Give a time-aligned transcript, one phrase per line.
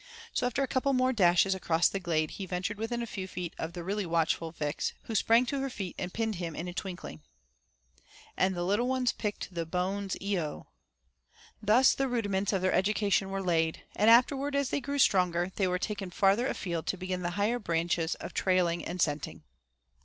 [0.33, 3.53] So after a couple more dashes across the glade he ventured within a few feet
[3.59, 6.73] of the really watchful Vix, who sprang to her feet and pinned him in a
[6.73, 7.21] twinkling.
[8.35, 10.65] "And the little ones picked the bones e oh."
[11.61, 15.67] Thus the rudiments of their education were laid, and afterward as they grew stronger they
[15.67, 19.43] were taken farther afield to begin the higher branches of trailing and scenting.